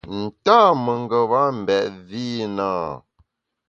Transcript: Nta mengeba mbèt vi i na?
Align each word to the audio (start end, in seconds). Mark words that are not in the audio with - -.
Nta 0.19 0.59
mengeba 0.83 1.41
mbèt 1.59 1.89
vi 2.07 2.23
i 2.43 2.45
na? 2.57 2.69